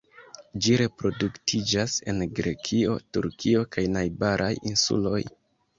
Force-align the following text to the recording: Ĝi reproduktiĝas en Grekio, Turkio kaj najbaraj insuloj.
Ĝi 0.67 0.71
reproduktiĝas 0.81 1.97
en 2.13 2.23
Grekio, 2.41 2.97
Turkio 3.19 3.65
kaj 3.77 3.89
najbaraj 3.99 4.53
insuloj. 4.73 5.19